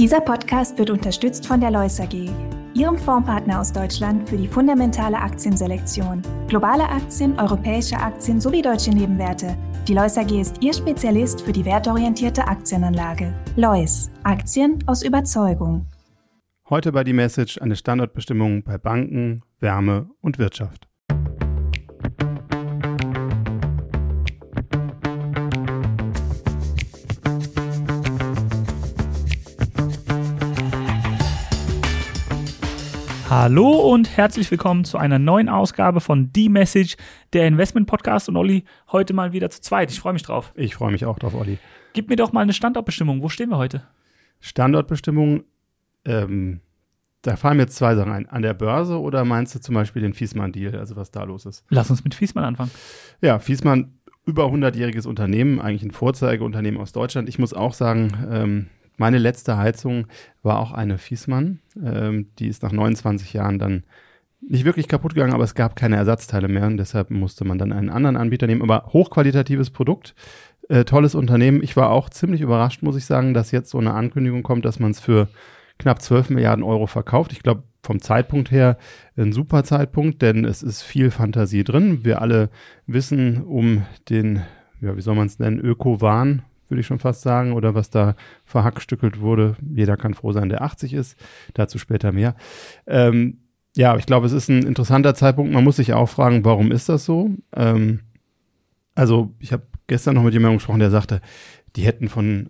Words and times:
Dieser 0.00 0.22
Podcast 0.22 0.78
wird 0.78 0.88
unterstützt 0.88 1.46
von 1.46 1.60
der 1.60 1.70
Leus 1.70 2.00
AG, 2.00 2.30
Ihrem 2.72 2.96
Fondspartner 2.96 3.60
aus 3.60 3.70
Deutschland 3.70 4.26
für 4.26 4.38
die 4.38 4.48
fundamentale 4.48 5.18
Aktienselektion. 5.18 6.22
Globale 6.48 6.88
Aktien, 6.88 7.38
europäische 7.38 7.98
Aktien 7.98 8.40
sowie 8.40 8.62
deutsche 8.62 8.92
Nebenwerte. 8.92 9.58
Die 9.86 9.92
Leus 9.92 10.16
AG 10.16 10.30
ist 10.40 10.62
Ihr 10.62 10.72
Spezialist 10.72 11.42
für 11.42 11.52
die 11.52 11.66
wertorientierte 11.66 12.48
Aktienanlage. 12.48 13.34
Leus, 13.56 14.10
Aktien 14.22 14.82
aus 14.86 15.02
Überzeugung. 15.02 15.84
Heute 16.70 16.92
bei 16.92 17.04
die 17.04 17.12
Message 17.12 17.60
eine 17.60 17.76
Standortbestimmung 17.76 18.62
bei 18.62 18.78
Banken, 18.78 19.42
Wärme 19.58 20.08
und 20.22 20.38
Wirtschaft. 20.38 20.89
Hallo 33.30 33.92
und 33.92 34.16
herzlich 34.16 34.50
willkommen 34.50 34.84
zu 34.84 34.98
einer 34.98 35.20
neuen 35.20 35.48
Ausgabe 35.48 36.00
von 36.00 36.32
The 36.34 36.48
Message, 36.48 36.96
der 37.32 37.46
Investment 37.46 37.86
Podcast. 37.86 38.28
Und 38.28 38.36
Olli, 38.36 38.64
heute 38.90 39.14
mal 39.14 39.32
wieder 39.32 39.50
zu 39.50 39.60
zweit. 39.60 39.92
Ich 39.92 40.00
freue 40.00 40.14
mich 40.14 40.24
drauf. 40.24 40.52
Ich 40.56 40.74
freue 40.74 40.90
mich 40.90 41.06
auch 41.06 41.16
drauf, 41.16 41.34
Olli. 41.34 41.58
Gib 41.92 42.08
mir 42.08 42.16
doch 42.16 42.32
mal 42.32 42.40
eine 42.40 42.52
Standortbestimmung. 42.52 43.22
Wo 43.22 43.28
stehen 43.28 43.50
wir 43.50 43.56
heute? 43.56 43.84
Standortbestimmung, 44.40 45.44
ähm, 46.04 46.58
da 47.22 47.36
fallen 47.36 47.58
mir 47.58 47.62
jetzt 47.62 47.76
zwei 47.76 47.94
Sachen 47.94 48.10
ein. 48.10 48.28
An 48.28 48.42
der 48.42 48.52
Börse 48.52 48.98
oder 48.98 49.24
meinst 49.24 49.54
du 49.54 49.60
zum 49.60 49.76
Beispiel 49.76 50.02
den 50.02 50.12
Fiesmann-Deal, 50.12 50.74
also 50.74 50.96
was 50.96 51.12
da 51.12 51.22
los 51.22 51.46
ist? 51.46 51.64
Lass 51.68 51.88
uns 51.88 52.02
mit 52.02 52.16
Fiesmann 52.16 52.42
anfangen. 52.42 52.72
Ja, 53.20 53.38
Fiesmann, 53.38 53.92
über 54.26 54.46
100-jähriges 54.46 55.06
Unternehmen, 55.06 55.60
eigentlich 55.60 55.84
ein 55.84 55.92
Vorzeigeunternehmen 55.92 56.80
aus 56.80 56.90
Deutschland. 56.90 57.28
Ich 57.28 57.38
muss 57.38 57.54
auch 57.54 57.74
sagen, 57.74 58.12
ähm, 58.28 58.66
meine 59.00 59.16
letzte 59.16 59.56
Heizung 59.56 60.06
war 60.42 60.58
auch 60.58 60.72
eine 60.72 60.98
Fiesmann. 60.98 61.60
Ähm, 61.82 62.26
die 62.38 62.48
ist 62.48 62.62
nach 62.62 62.70
29 62.70 63.32
Jahren 63.32 63.58
dann 63.58 63.84
nicht 64.46 64.66
wirklich 64.66 64.88
kaputt 64.88 65.14
gegangen, 65.14 65.32
aber 65.32 65.44
es 65.44 65.54
gab 65.54 65.74
keine 65.74 65.96
Ersatzteile 65.96 66.48
mehr 66.48 66.66
und 66.66 66.76
deshalb 66.76 67.10
musste 67.10 67.46
man 67.46 67.56
dann 67.56 67.72
einen 67.72 67.88
anderen 67.88 68.18
Anbieter 68.18 68.46
nehmen. 68.46 68.60
Aber 68.60 68.92
hochqualitatives 68.92 69.70
Produkt, 69.70 70.14
äh, 70.68 70.84
tolles 70.84 71.14
Unternehmen. 71.14 71.62
Ich 71.62 71.78
war 71.78 71.88
auch 71.90 72.10
ziemlich 72.10 72.42
überrascht, 72.42 72.82
muss 72.82 72.94
ich 72.94 73.06
sagen, 73.06 73.32
dass 73.32 73.52
jetzt 73.52 73.70
so 73.70 73.78
eine 73.78 73.94
Ankündigung 73.94 74.42
kommt, 74.42 74.66
dass 74.66 74.78
man 74.78 74.90
es 74.90 75.00
für 75.00 75.28
knapp 75.78 76.02
12 76.02 76.28
Milliarden 76.28 76.62
Euro 76.62 76.86
verkauft. 76.86 77.32
Ich 77.32 77.42
glaube, 77.42 77.62
vom 77.82 78.02
Zeitpunkt 78.02 78.50
her 78.50 78.76
ein 79.16 79.32
super 79.32 79.64
Zeitpunkt, 79.64 80.20
denn 80.20 80.44
es 80.44 80.62
ist 80.62 80.82
viel 80.82 81.10
Fantasie 81.10 81.64
drin. 81.64 82.04
Wir 82.04 82.20
alle 82.20 82.50
wissen 82.86 83.44
um 83.44 83.86
den, 84.10 84.42
ja, 84.82 84.94
wie 84.94 85.00
soll 85.00 85.14
man 85.14 85.26
es 85.26 85.38
nennen, 85.38 85.58
Öko-Wahn, 85.58 86.42
würde 86.70 86.80
ich 86.80 86.86
schon 86.86 86.98
fast 86.98 87.22
sagen, 87.22 87.52
oder 87.52 87.74
was 87.74 87.90
da 87.90 88.14
verhackstückelt 88.44 89.20
wurde. 89.20 89.56
Jeder 89.74 89.96
kann 89.96 90.14
froh 90.14 90.32
sein, 90.32 90.48
der 90.48 90.62
80 90.62 90.94
ist. 90.94 91.18
Dazu 91.54 91.78
später 91.78 92.12
mehr. 92.12 92.34
Ähm, 92.86 93.38
ja, 93.76 93.96
ich 93.96 94.06
glaube, 94.06 94.26
es 94.26 94.32
ist 94.32 94.48
ein 94.48 94.62
interessanter 94.62 95.14
Zeitpunkt. 95.14 95.52
Man 95.52 95.64
muss 95.64 95.76
sich 95.76 95.92
auch 95.92 96.08
fragen, 96.08 96.44
warum 96.44 96.72
ist 96.72 96.88
das 96.88 97.04
so? 97.04 97.30
Ähm, 97.54 98.00
also, 98.94 99.34
ich 99.38 99.52
habe 99.52 99.62
gestern 99.86 100.14
noch 100.14 100.22
mit 100.22 100.32
jemandem 100.32 100.58
gesprochen, 100.58 100.80
der 100.80 100.90
sagte, 100.90 101.20
die 101.76 101.82
hätten 101.82 102.08
von 102.08 102.48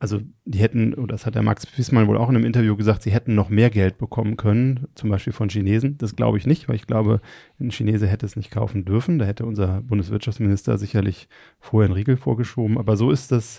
also 0.00 0.22
die 0.46 0.58
hätten, 0.58 0.94
oder 0.94 1.12
das 1.12 1.26
hat 1.26 1.34
der 1.34 1.42
Max 1.42 1.66
Fissmann 1.66 2.08
wohl 2.08 2.16
auch 2.16 2.30
in 2.30 2.34
einem 2.34 2.46
Interview 2.46 2.74
gesagt, 2.74 3.02
sie 3.02 3.10
hätten 3.10 3.34
noch 3.34 3.50
mehr 3.50 3.68
Geld 3.68 3.98
bekommen 3.98 4.38
können, 4.38 4.88
zum 4.94 5.10
Beispiel 5.10 5.34
von 5.34 5.50
Chinesen. 5.50 5.98
Das 5.98 6.16
glaube 6.16 6.38
ich 6.38 6.46
nicht, 6.46 6.68
weil 6.68 6.76
ich 6.76 6.86
glaube, 6.86 7.20
ein 7.60 7.70
Chinese 7.70 8.06
hätte 8.06 8.24
es 8.24 8.34
nicht 8.34 8.50
kaufen 8.50 8.86
dürfen. 8.86 9.18
Da 9.18 9.26
hätte 9.26 9.44
unser 9.44 9.82
Bundeswirtschaftsminister 9.82 10.78
sicherlich 10.78 11.28
vorher 11.60 11.84
einen 11.84 11.94
Riegel 11.94 12.16
vorgeschoben. 12.16 12.78
Aber 12.78 12.96
so 12.96 13.10
ist 13.10 13.30
das, 13.30 13.58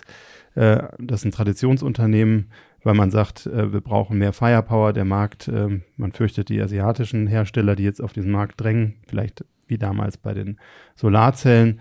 äh, 0.56 0.82
das 0.98 1.20
ist 1.20 1.26
ein 1.26 1.30
Traditionsunternehmen, 1.30 2.50
weil 2.82 2.94
man 2.94 3.12
sagt, 3.12 3.46
äh, 3.46 3.72
wir 3.72 3.80
brauchen 3.80 4.18
mehr 4.18 4.32
Firepower. 4.32 4.92
Der 4.92 5.04
Markt, 5.04 5.46
äh, 5.46 5.80
man 5.96 6.10
fürchtet 6.10 6.48
die 6.48 6.60
asiatischen 6.60 7.28
Hersteller, 7.28 7.76
die 7.76 7.84
jetzt 7.84 8.02
auf 8.02 8.12
diesen 8.12 8.32
Markt 8.32 8.60
drängen, 8.60 8.96
vielleicht 9.06 9.44
wie 9.68 9.78
damals 9.78 10.16
bei 10.16 10.34
den 10.34 10.58
Solarzellen. 10.96 11.78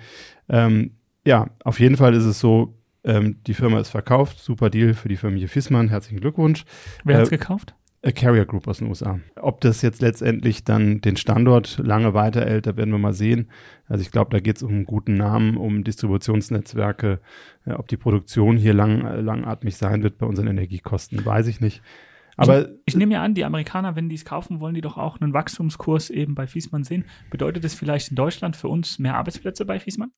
Ähm, 0.49 0.91
ja, 1.25 1.49
auf 1.63 1.79
jeden 1.79 1.97
Fall 1.97 2.13
ist 2.13 2.25
es 2.25 2.39
so, 2.39 2.77
ähm, 3.03 3.37
die 3.45 3.53
Firma 3.53 3.79
ist 3.79 3.89
verkauft. 3.89 4.39
Super 4.39 4.69
Deal 4.69 4.93
für 4.93 5.09
die 5.09 5.17
Familie 5.17 5.47
Fissmann. 5.47 5.89
Herzlichen 5.89 6.19
Glückwunsch. 6.19 6.65
Wer 7.03 7.17
hat 7.17 7.23
es 7.23 7.31
äh, 7.31 7.37
gekauft? 7.37 7.75
A 8.03 8.11
Carrier 8.11 8.45
Group 8.45 8.67
aus 8.67 8.79
den 8.79 8.87
USA. 8.87 9.19
Ob 9.39 9.61
das 9.61 9.83
jetzt 9.83 10.01
letztendlich 10.01 10.63
dann 10.63 11.01
den 11.01 11.17
Standort 11.17 11.77
lange 11.77 12.15
weiterhält, 12.15 12.65
da 12.65 12.75
werden 12.75 12.89
wir 12.89 12.97
mal 12.97 13.13
sehen. 13.13 13.51
Also 13.87 14.01
ich 14.01 14.09
glaube, 14.09 14.31
da 14.31 14.39
geht 14.39 14.57
es 14.57 14.63
um 14.63 14.71
einen 14.71 14.85
guten 14.85 15.17
Namen, 15.17 15.55
um 15.55 15.83
Distributionsnetzwerke. 15.83 17.19
Äh, 17.65 17.73
ob 17.73 17.87
die 17.87 17.97
Produktion 17.97 18.57
hier 18.57 18.73
lang, 18.73 19.01
langatmig 19.01 19.77
sein 19.77 20.01
wird 20.03 20.17
bei 20.17 20.25
unseren 20.25 20.47
Energiekosten, 20.47 21.23
weiß 21.23 21.47
ich 21.47 21.61
nicht. 21.61 21.81
Aber 22.37 22.69
ich, 22.69 22.77
ich 22.85 22.95
nehme 22.95 23.13
ja 23.13 23.21
an, 23.21 23.35
die 23.35 23.45
Amerikaner, 23.45 23.95
wenn 23.95 24.09
die 24.09 24.15
es 24.15 24.25
kaufen, 24.25 24.59
wollen 24.59 24.73
die 24.73 24.81
doch 24.81 24.97
auch 24.97 25.19
einen 25.21 25.33
Wachstumskurs 25.33 26.09
eben 26.09 26.33
bei 26.33 26.47
Fiesmann 26.47 26.83
sehen. 26.83 27.05
Bedeutet 27.29 27.63
das 27.63 27.75
vielleicht 27.75 28.09
in 28.09 28.15
Deutschland 28.15 28.55
für 28.55 28.67
uns 28.67 28.97
mehr 28.97 29.15
Arbeitsplätze 29.15 29.65
bei 29.65 29.79
Fiesmann? 29.79 30.11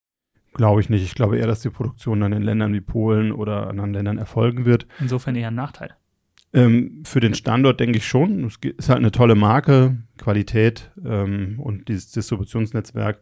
Glaube 0.53 0.81
ich 0.81 0.89
nicht. 0.89 1.03
Ich 1.03 1.15
glaube 1.15 1.37
eher, 1.37 1.47
dass 1.47 1.61
die 1.61 1.69
Produktion 1.69 2.19
dann 2.19 2.33
in 2.33 2.41
Ländern 2.41 2.73
wie 2.73 2.81
Polen 2.81 3.31
oder 3.31 3.69
anderen 3.69 3.93
Ländern 3.93 4.17
erfolgen 4.17 4.65
wird. 4.65 4.87
Insofern 4.99 5.35
eher 5.35 5.49
ein 5.49 5.55
Nachteil. 5.55 5.95
Ähm, 6.53 7.01
für 7.05 7.19
den 7.19 7.33
Standort 7.33 7.79
denke 7.79 7.97
ich 7.97 8.07
schon. 8.07 8.45
Es 8.45 8.57
ist 8.77 8.89
halt 8.89 8.99
eine 8.99 9.11
tolle 9.11 9.35
Marke, 9.35 9.97
Qualität 10.17 10.91
ähm, 11.03 11.59
und 11.59 11.87
dieses 11.87 12.11
Distributionsnetzwerk 12.11 13.19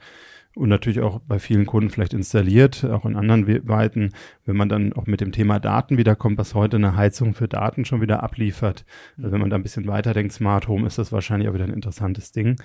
und 0.55 0.69
natürlich 0.69 0.99
auch 0.99 1.19
bei 1.19 1.39
vielen 1.39 1.65
Kunden 1.65 1.89
vielleicht 1.89 2.13
installiert, 2.13 2.83
auch 2.83 3.05
in 3.05 3.15
anderen 3.15 3.67
Weiten, 3.67 4.11
wenn 4.45 4.57
man 4.57 4.67
dann 4.67 4.93
auch 4.93 5.07
mit 5.07 5.21
dem 5.21 5.31
Thema 5.31 5.59
Daten 5.59 5.97
wiederkommt, 5.97 6.37
was 6.37 6.55
heute 6.55 6.75
eine 6.75 6.95
Heizung 6.95 7.33
für 7.33 7.47
Daten 7.47 7.85
schon 7.85 8.01
wieder 8.01 8.21
abliefert. 8.21 8.85
Also 9.17 9.31
wenn 9.31 9.39
man 9.39 9.49
da 9.49 9.55
ein 9.55 9.63
bisschen 9.63 9.87
weiterdenkt, 9.87 10.33
Smart 10.33 10.67
Home, 10.67 10.85
ist 10.85 10.97
das 10.97 11.11
wahrscheinlich 11.11 11.47
auch 11.47 11.53
wieder 11.53 11.63
ein 11.63 11.73
interessantes 11.73 12.33
Ding. 12.33 12.57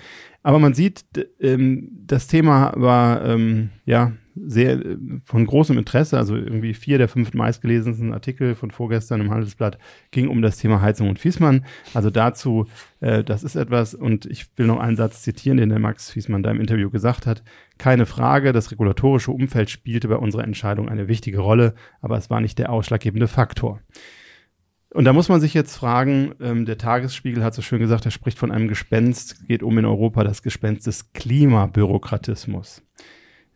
Aber 0.43 0.59
man 0.59 0.73
sieht, 0.73 1.05
ähm, 1.39 1.89
das 2.05 2.27
Thema 2.27 2.73
war 2.75 3.23
ähm, 3.25 3.69
ja 3.85 4.11
sehr 4.45 4.73
äh, 4.73 4.97
von 5.23 5.45
großem 5.45 5.77
Interesse, 5.77 6.17
also 6.17 6.35
irgendwie 6.35 6.73
vier 6.73 6.97
der 6.97 7.07
fünf 7.07 7.33
meistgelesensten 7.33 8.13
Artikel 8.13 8.55
von 8.55 8.71
vorgestern 8.71 9.21
im 9.21 9.31
Handelsblatt 9.31 9.77
ging 10.11 10.27
um 10.27 10.41
das 10.41 10.57
Thema 10.57 10.81
Heizung 10.81 11.09
und 11.09 11.19
Fiesmann. 11.19 11.65
Also 11.93 12.09
dazu, 12.09 12.67
äh, 12.99 13.23
das 13.23 13.43
ist 13.43 13.55
etwas, 13.55 13.93
und 13.93 14.25
ich 14.25 14.45
will 14.57 14.67
noch 14.67 14.79
einen 14.79 14.97
Satz 14.97 15.21
zitieren, 15.21 15.57
den 15.57 15.69
der 15.69 15.79
Max 15.79 16.11
Fiesmann 16.11 16.43
da 16.43 16.51
im 16.51 16.59
Interview 16.59 16.89
gesagt 16.89 17.25
hat. 17.25 17.43
Keine 17.77 18.05
Frage, 18.05 18.53
das 18.53 18.71
regulatorische 18.71 19.31
Umfeld 19.31 19.69
spielte 19.69 20.07
bei 20.07 20.17
unserer 20.17 20.43
Entscheidung 20.43 20.89
eine 20.89 21.07
wichtige 21.07 21.39
Rolle, 21.39 21.75
aber 22.01 22.17
es 22.17 22.29
war 22.29 22.41
nicht 22.41 22.59
der 22.59 22.71
ausschlaggebende 22.71 23.27
Faktor. 23.27 23.81
Und 24.93 25.05
da 25.05 25.13
muss 25.13 25.29
man 25.29 25.41
sich 25.41 25.53
jetzt 25.53 25.75
fragen, 25.75 26.33
ähm, 26.39 26.65
der 26.65 26.77
Tagesspiegel 26.77 27.43
hat 27.43 27.53
so 27.53 27.61
schön 27.61 27.79
gesagt, 27.79 28.05
er 28.05 28.11
spricht 28.11 28.39
von 28.39 28.51
einem 28.51 28.67
Gespenst, 28.67 29.47
geht 29.47 29.61
um 29.61 29.77
in 29.77 29.85
Europa 29.85 30.23
das 30.23 30.41
Gespenst 30.41 30.87
des 30.87 31.13
Klimabürokratismus. 31.13 32.81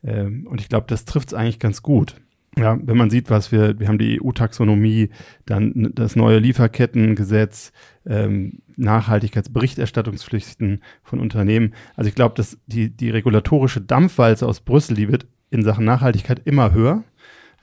Ähm, 0.04 0.48
und 0.48 0.62
ich 0.62 0.70
glaube, 0.70 0.86
das 0.88 1.06
trifft 1.06 1.30
es 1.30 1.34
eigentlich 1.34 1.60
ganz 1.60 1.82
gut. 1.82 2.16
Ja, 2.58 2.78
wenn 2.82 2.98
man 2.98 3.10
sieht, 3.10 3.30
was 3.30 3.54
wir, 3.54 3.80
wir 3.80 3.88
haben 3.88 3.98
die 3.98 4.22
EU-Taxonomie, 4.22 5.10
dann 5.46 5.92
das 5.96 6.18
neue 6.18 6.40
Lieferkettengesetz, 6.40 7.72
ähm, 8.06 8.60
Nachhaltigkeitsberichterstattungspflichten 8.76 10.82
von 11.02 11.22
Unternehmen. 11.22 11.74
Also 11.96 12.10
ich 12.10 12.16
glaube, 12.16 12.36
dass 12.36 12.58
die, 12.66 12.90
die 12.90 13.10
regulatorische 13.10 13.80
Dampfwalze 13.80 14.46
aus 14.46 14.60
Brüssel, 14.60 14.96
die 14.96 15.10
wird 15.10 15.28
in 15.50 15.64
Sachen 15.64 15.86
Nachhaltigkeit 15.86 16.42
immer 16.44 16.74
höher. 16.74 17.06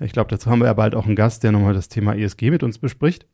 Ich 0.01 0.13
glaube, 0.13 0.31
dazu 0.31 0.51
haben 0.51 0.61
wir 0.61 0.67
ja 0.67 0.75
bald 0.75 0.95
auch 0.95 1.07
einen 1.07 1.17
Gast, 1.17 1.43
der 1.43 1.53
nochmal 1.53 1.75
das 1.75 1.89
Thema 1.89 2.15
ESG 2.15 2.51
mit 2.51 2.63
uns 2.63 2.79
bespricht. 2.79 3.27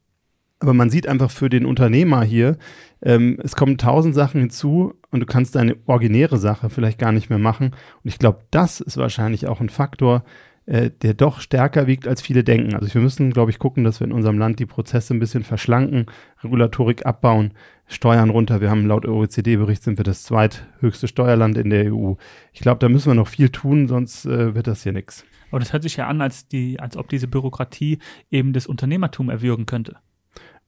Aber 0.65 0.73
man 0.73 0.89
sieht 0.89 1.07
einfach 1.07 1.31
für 1.31 1.51
den 1.51 1.67
Unternehmer 1.67 2.25
hier, 2.25 2.57
ähm, 3.03 3.39
es 3.45 3.55
kommen 3.55 3.77
tausend 3.77 4.15
Sachen 4.15 4.41
hinzu 4.41 4.95
und 5.11 5.21
du 5.21 5.27
kannst 5.27 5.57
deine 5.57 5.77
originäre 5.85 6.39
Sache 6.39 6.71
vielleicht 6.71 6.99
gar 6.99 7.13
nicht 7.13 7.29
mehr 7.29 7.39
machen. 7.39 7.67
Und 7.67 8.09
ich 8.09 8.19
glaube, 8.19 8.39
das 8.51 8.81
ist 8.81 8.97
wahrscheinlich 8.97 9.47
auch 9.47 9.61
ein 9.61 9.69
Faktor, 9.69 10.25
äh, 10.65 10.89
der 11.03 11.13
doch 11.13 11.41
stärker 11.41 11.87
wiegt, 11.87 12.09
als 12.09 12.23
viele 12.23 12.45
denken. 12.45 12.75
Also 12.75 12.95
wir 12.95 13.03
müssen, 13.03 13.31
glaube 13.31 13.51
ich, 13.51 13.59
gucken, 13.59 13.85
dass 13.85 14.01
wir 14.01 14.07
in 14.07 14.13
unserem 14.15 14.39
Land 14.39 14.59
die 14.59 14.65
Prozesse 14.65 15.13
ein 15.13 15.19
bisschen 15.19 15.45
verschlanken, 15.45 16.07
Regulatorik 16.43 17.05
abbauen, 17.05 17.53
Steuern 17.87 18.31
runter. 18.31 18.63
Wir 18.63 18.71
haben 18.71 18.87
laut 18.87 19.05
OECD-Bericht 19.05 19.83
sind 19.83 19.99
wir 19.99 20.05
das 20.05 20.23
zweithöchste 20.23 21.09
Steuerland 21.09 21.59
in 21.59 21.69
der 21.69 21.93
EU. 21.93 22.15
Ich 22.55 22.61
glaube, 22.61 22.79
da 22.79 22.89
müssen 22.89 23.11
wir 23.11 23.15
noch 23.15 23.29
viel 23.29 23.51
tun, 23.51 23.87
sonst 23.87 24.25
äh, 24.25 24.55
wird 24.55 24.67
das 24.67 24.83
hier 24.83 24.93
nichts. 24.93 25.27
Aber 25.51 25.61
das 25.61 25.75
hört 25.75 25.83
sich 25.83 25.99
ja 25.99 26.07
an, 26.07 26.23
als, 26.23 26.49
die, 26.49 26.81
als 26.81 26.97
ob 26.97 27.11
diese 27.11 27.29
Bürokratie 27.29 27.99
eben 28.31 28.55
das 28.55 28.67
Unternehmertum 28.67 29.29
erwürgen 29.29 29.67
könnte. 29.67 29.97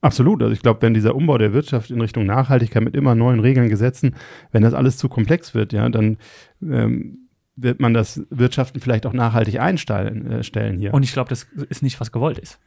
Absolut. 0.01 0.43
Also 0.43 0.53
ich 0.53 0.63
glaube, 0.63 0.83
wenn 0.83 0.95
dieser 0.95 1.15
Umbau 1.15 1.39
der 1.39 1.53
Wirtschaft 1.53 1.91
in 1.91 2.01
Richtung 2.01 2.27
Nachhaltigkeit 2.27 2.83
mit 2.83 2.95
immer 2.95 3.15
neuen 3.15 3.41
Regeln, 3.41 3.69
Gesetzen, 3.69 4.15
wenn 4.53 4.63
das 4.63 4.75
alles 4.75 4.99
zu 4.99 5.09
komplex 5.09 5.55
wird, 5.55 5.73
ja, 5.73 5.89
dann 5.89 6.19
ähm, 6.63 7.29
wird 7.57 7.81
man 7.81 7.95
das 7.95 8.23
Wirtschaften 8.29 8.81
vielleicht 8.81 9.07
auch 9.07 9.15
nachhaltig 9.15 9.59
einstellen 9.59 10.31
äh, 10.31 10.43
stellen 10.43 10.79
hier. 10.79 10.93
Und 10.93 11.03
ich 11.03 11.13
glaube, 11.13 11.31
das 11.31 11.45
ist 11.71 11.83
nicht, 11.83 11.99
was 12.01 12.13
gewollt 12.13 12.39
ist. 12.39 12.61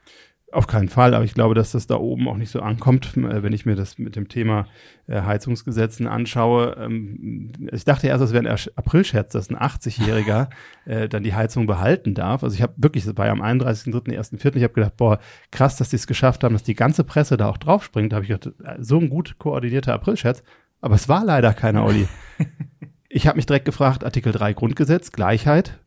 Auf 0.51 0.65
keinen 0.65 0.89
Fall, 0.89 1.13
aber 1.13 1.25
ich 1.25 1.35
glaube, 1.35 1.53
dass 1.53 1.73
das 1.73 1.85
da 1.85 1.95
oben 1.95 2.27
auch 2.27 2.37
nicht 2.37 2.49
so 2.49 2.61
ankommt, 2.61 3.15
äh, 3.17 3.43
wenn 3.43 3.53
ich 3.53 3.67
mir 3.67 3.75
das 3.75 3.99
mit 3.99 4.15
dem 4.15 4.29
Thema 4.29 4.65
äh, 5.07 5.21
Heizungsgesetzen 5.21 6.07
anschaue. 6.07 6.75
Ähm, 6.79 7.51
ich 7.71 7.85
dachte 7.85 8.07
erst, 8.07 8.23
das 8.23 8.33
wäre 8.33 8.49
ein 8.49 8.59
Aprilscherz, 8.75 9.31
dass 9.31 9.51
ein 9.51 9.57
80-Jähriger 9.57 10.49
äh, 10.85 11.07
dann 11.07 11.21
die 11.21 11.35
Heizung 11.35 11.67
behalten 11.67 12.15
darf. 12.15 12.43
Also 12.43 12.55
ich 12.55 12.63
habe 12.63 12.73
wirklich, 12.77 13.05
das 13.05 13.15
war 13.15 13.27
ja 13.27 13.31
am 13.31 13.43
31.3.1.4., 13.43 14.55
ich 14.55 14.63
habe 14.63 14.73
gedacht, 14.73 14.97
boah, 14.97 15.19
krass, 15.51 15.77
dass 15.77 15.89
die 15.89 15.97
es 15.97 16.07
geschafft 16.07 16.43
haben, 16.43 16.53
dass 16.53 16.63
die 16.63 16.73
ganze 16.73 17.03
Presse 17.03 17.37
da 17.37 17.47
auch 17.47 17.57
drauf 17.57 17.83
springt. 17.83 18.11
Da 18.11 18.15
habe 18.15 18.25
ich 18.25 18.31
gedacht, 18.31 18.55
so 18.79 18.97
ein 18.97 19.09
gut 19.09 19.37
koordinierter 19.37 19.93
Aprilscherz. 19.93 20.41
Aber 20.81 20.95
es 20.95 21.07
war 21.07 21.23
leider 21.23 21.53
keiner, 21.53 21.85
Olli. 21.85 22.07
ich 23.09 23.27
habe 23.27 23.35
mich 23.35 23.45
direkt 23.45 23.65
gefragt, 23.65 24.03
Artikel 24.03 24.31
3 24.31 24.53
Grundgesetz, 24.53 25.11
Gleichheit. 25.11 25.77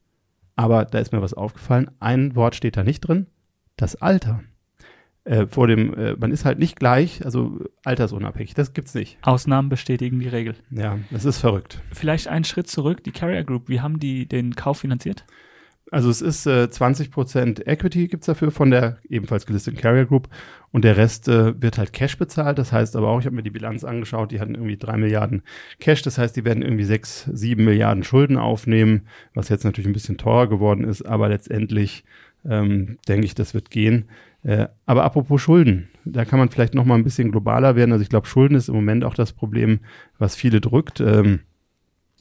Aber 0.55 0.85
da 0.85 1.01
ist 1.01 1.13
mir 1.13 1.23
was 1.23 1.35
aufgefallen. 1.35 1.91
Ein 1.99 2.37
Wort 2.37 2.55
steht 2.55 2.77
da 2.77 2.85
nicht 2.85 3.01
drin. 3.01 3.27
Das 3.77 3.97
Alter 3.97 4.43
äh, 5.25 5.47
vor 5.47 5.69
dem, 5.69 5.95
äh, 5.95 6.17
man 6.17 6.33
ist 6.33 6.45
halt 6.45 6.59
nicht 6.59 6.79
gleich, 6.79 7.25
also 7.25 7.61
altersunabhängig. 7.85 8.55
Das 8.55 8.73
gibt's 8.73 8.95
nicht. 8.95 9.19
Ausnahmen 9.23 9.69
bestätigen 9.69 10.19
die 10.19 10.29
Regel. 10.29 10.55
Ja, 10.71 10.99
das 11.11 11.25
ist 11.25 11.39
verrückt. 11.39 11.81
Vielleicht 11.93 12.29
einen 12.29 12.45
Schritt 12.45 12.69
zurück, 12.69 13.05
die 13.05 13.13
Carrier 13.13 13.45
Group, 13.45 13.69
wie 13.69 13.81
haben 13.81 13.99
die 14.01 14.27
den 14.27 14.57
Kauf 14.57 14.81
finanziert? 14.81 15.25
Also 15.93 16.09
es 16.09 16.23
ist 16.23 16.47
äh, 16.47 16.69
20% 16.71 17.67
Equity 17.67 18.09
gibt's 18.09 18.25
dafür 18.25 18.51
von 18.51 18.71
der 18.71 18.97
ebenfalls 19.11 19.45
gelisteten 19.45 19.79
Carrier 19.79 20.07
Group 20.07 20.29
und 20.71 20.87
der 20.87 20.97
Rest 20.97 21.29
äh, 21.29 21.61
wird 21.61 21.77
halt 21.77 21.93
Cash 21.93 22.17
bezahlt. 22.17 22.59
Das 22.59 22.73
heißt 22.73 22.97
aber 22.97 23.09
auch, 23.09 23.21
ich 23.21 23.27
habe 23.27 23.37
mir 23.37 23.43
die 23.43 23.51
Bilanz 23.51 23.85
angeschaut, 23.85 24.33
die 24.33 24.41
hatten 24.41 24.55
irgendwie 24.55 24.79
drei 24.79 24.97
Milliarden 24.97 25.43
Cash. 25.81 26.01
Das 26.01 26.17
heißt, 26.17 26.35
die 26.35 26.47
werden 26.47 26.63
irgendwie 26.63 26.85
sechs, 26.85 27.29
sieben 27.31 27.67
Milliarden 27.67 28.05
Schulden 28.05 28.39
aufnehmen, 28.39 29.07
was 29.35 29.51
jetzt 29.51 29.65
natürlich 29.65 29.87
ein 29.87 29.93
bisschen 29.93 30.17
teurer 30.17 30.49
geworden 30.49 30.85
ist, 30.85 31.03
aber 31.03 31.29
letztendlich 31.29 32.05
ähm, 32.49 32.99
denke 33.07 33.27
ich, 33.27 33.35
das 33.35 33.53
wird 33.53 33.71
gehen. 33.71 34.09
Äh, 34.43 34.67
aber 34.87 35.05
apropos 35.05 35.41
Schulden, 35.41 35.89
da 36.05 36.25
kann 36.25 36.39
man 36.39 36.49
vielleicht 36.49 36.75
noch 36.75 36.85
mal 36.85 36.97
ein 36.97 37.05
bisschen 37.05 37.31
globaler 37.31 37.77
werden. 37.77 37.93
Also 37.93 38.03
ich 38.03 38.09
glaube, 38.09 38.27
Schulden 38.27 38.57
ist 38.57 38.69
im 38.69 38.75
Moment 38.75 39.05
auch 39.05 39.15
das 39.15 39.33
Problem, 39.33 39.81
was 40.19 40.35
viele 40.35 40.61
drückt. 40.61 41.01
Ähm, 41.01 41.41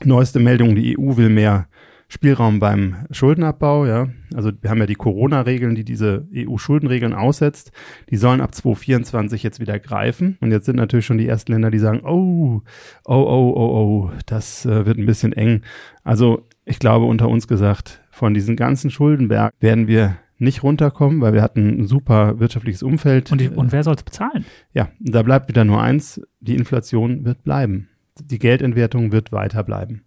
neueste 0.04 0.40
Meldung, 0.40 0.76
die 0.76 0.98
EU 0.98 1.18
will 1.18 1.30
mehr 1.30 1.68
Spielraum 2.12 2.60
beim 2.60 3.06
Schuldenabbau, 3.10 3.86
ja. 3.86 4.10
Also 4.36 4.52
wir 4.60 4.70
haben 4.70 4.80
ja 4.80 4.86
die 4.86 4.96
Corona-Regeln, 4.96 5.76
die 5.76 5.86
diese 5.86 6.28
EU-Schuldenregeln 6.36 7.14
aussetzt. 7.14 7.72
Die 8.10 8.18
sollen 8.18 8.42
ab 8.42 8.54
2024 8.54 9.44
jetzt 9.44 9.62
wieder 9.62 9.80
greifen. 9.80 10.38
Und 10.42 10.52
jetzt 10.52 10.66
sind 10.66 10.76
natürlich 10.76 11.06
schon 11.06 11.18
die 11.18 11.28
ersten 11.28 11.54
Länder, 11.54 11.72
die 11.72 11.80
sagen, 11.80 12.02
oh, 12.04 12.62
oh, 13.06 13.14
oh, 13.14 13.54
oh, 13.56 14.10
oh, 14.10 14.12
das 14.26 14.66
äh, 14.66 14.86
wird 14.86 14.98
ein 14.98 15.06
bisschen 15.06 15.32
eng. 15.32 15.62
Also 16.04 16.46
ich 16.66 16.80
glaube, 16.80 17.06
unter 17.06 17.30
uns 17.30 17.48
gesagt, 17.48 18.02
von 18.12 18.34
diesen 18.34 18.58
ganzen 18.58 18.90
Schuldenberg 18.92 19.54
werden 19.62 19.88
wir 19.88 20.18
nicht 20.42 20.64
runterkommen, 20.64 21.22
weil 21.22 21.34
wir 21.34 21.42
hatten 21.42 21.82
ein 21.82 21.86
super 21.86 22.40
wirtschaftliches 22.40 22.84
Umfeld. 22.84 23.32
Und, 23.32 23.40
die, 23.40 23.50
und 23.50 23.72
wer 23.72 23.84
soll 23.84 23.96
es 23.96 24.04
bezahlen? 24.04 24.46
Ja, 24.74 24.90
da 25.00 25.22
bleibt 25.22 25.48
wieder 25.48 25.64
nur 25.64 25.82
eins, 25.82 26.22
die 26.40 26.56
Inflation 26.56 27.26
wird 27.26 27.44
bleiben. 27.44 27.90
Die 28.20 28.40
Geldentwertung 28.40 29.12
wird 29.12 29.32
weiter 29.32 29.64
bleiben. 29.64 30.04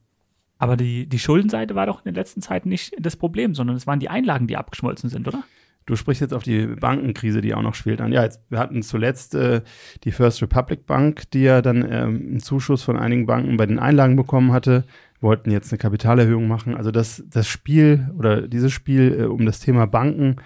Aber 0.58 0.76
die, 0.76 1.06
die 1.06 1.19
Schuldenseite 1.19 1.75
war 1.75 1.86
doch 1.86 1.98
in 1.98 2.12
den 2.12 2.14
letzten 2.14 2.42
Zeiten 2.42 2.69
nicht 2.69 2.94
das 2.98 3.16
Problem, 3.16 3.54
sondern 3.54 3.76
es 3.76 3.86
waren 3.86 4.00
die 4.00 4.08
Einlagen, 4.08 4.46
die 4.46 4.56
abgeschmolzen 4.56 5.08
sind, 5.08 5.26
oder? 5.28 5.42
Du 5.86 5.96
sprichst 5.96 6.22
jetzt 6.22 6.32
auf 6.32 6.42
die 6.42 6.66
Bankenkrise, 6.66 7.40
die 7.40 7.54
auch 7.54 7.62
noch 7.62 7.75
schwelt 7.75 8.00
an. 8.00 8.10
Ja, 8.10 8.22
jetzt, 8.22 8.40
wir 8.48 8.58
hatten 8.58 8.82
zuletzt 8.82 9.34
äh, 9.34 9.60
die 10.04 10.12
First 10.12 10.40
Republic 10.40 10.86
Bank, 10.86 11.31
die 11.32 11.42
ja 11.42 11.60
dann 11.60 11.82
ähm, 11.82 12.26
einen 12.28 12.40
Zuschuss 12.40 12.82
von 12.82 12.96
einigen 12.96 13.26
Banken 13.26 13.56
bei 13.56 13.66
den 13.66 13.78
Einlagen 13.78 14.16
bekommen 14.16 14.52
hatte 14.52 14.84
wollten 15.25 15.50
jetzt 15.50 15.73
eine 15.73 15.79
Kapitalerhöhung 15.79 16.47
machen. 16.47 16.76
Also 16.76 16.93
das, 16.93 17.25
das 17.29 17.49
Spiel 17.49 18.09
oder 18.17 18.47
dieses 18.47 18.71
Spiel 18.71 19.17
äh, 19.19 19.25
um 19.25 19.44
das 19.44 19.59
Thema 19.59 19.87
Banken 19.87 20.37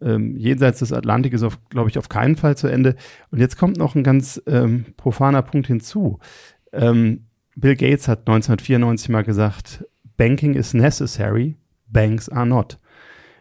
ähm, 0.00 0.36
jenseits 0.36 0.80
des 0.80 0.92
Atlantik 0.92 1.32
ist, 1.34 1.44
glaube 1.68 1.90
ich, 1.90 1.98
auf 1.98 2.08
keinen 2.08 2.36
Fall 2.36 2.56
zu 2.56 2.66
Ende. 2.66 2.96
Und 3.30 3.38
jetzt 3.38 3.56
kommt 3.56 3.76
noch 3.76 3.94
ein 3.94 4.02
ganz 4.02 4.42
ähm, 4.46 4.86
profaner 4.96 5.42
Punkt 5.42 5.68
hinzu. 5.68 6.18
Ähm, 6.72 7.26
Bill 7.54 7.76
Gates 7.76 8.08
hat 8.08 8.20
1994 8.20 9.10
mal 9.10 9.22
gesagt, 9.22 9.84
Banking 10.16 10.54
is 10.54 10.74
necessary, 10.74 11.56
banks 11.86 12.28
are 12.28 12.46
not. 12.46 12.78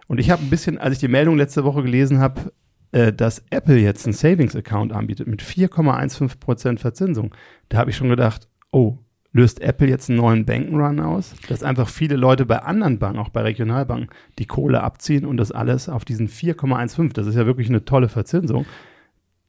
Und 0.08 0.20
ich 0.20 0.30
habe 0.30 0.44
ein 0.44 0.50
bisschen, 0.50 0.78
als 0.78 0.96
ich 0.96 1.00
die 1.00 1.08
Meldung 1.08 1.38
letzte 1.38 1.64
Woche 1.64 1.84
gelesen 1.84 2.20
habe, 2.20 2.52
äh, 2.92 3.14
dass 3.14 3.46
Apple 3.50 3.78
jetzt 3.78 4.06
einen 4.06 4.14
Savings-Account 4.14 4.92
anbietet 4.92 5.28
mit 5.28 5.42
4,15% 5.42 6.80
Verzinsung, 6.80 7.34
da 7.70 7.78
habe 7.78 7.92
ich 7.92 7.96
schon 7.96 8.10
gedacht, 8.10 8.50
oh, 8.72 8.98
löst 9.33 9.62
Apple 9.62 9.88
jetzt 9.88 10.10
einen 10.10 10.19
neuen 10.19 10.45
Bankenrun 10.45 11.00
aus, 11.00 11.36
dass 11.48 11.63
einfach 11.63 11.88
viele 11.88 12.16
Leute 12.16 12.45
bei 12.45 12.60
anderen 12.60 13.00
Banken, 13.00 13.19
auch 13.19 13.30
bei 13.30 13.42
Regionalbanken, 13.42 14.10
die 14.39 14.45
Kohle 14.45 14.83
abziehen 14.83 15.25
und 15.25 15.38
das 15.38 15.51
alles 15.51 15.88
auf 15.89 16.06
diesen 16.06 16.28
4,15, 16.28 17.13
das 17.13 17.28
ist 17.28 17.36
ja 17.36 17.45
wirklich 17.45 17.69
eine 17.69 17.86
tolle 17.86 18.10
Verzinsung, 18.10 18.66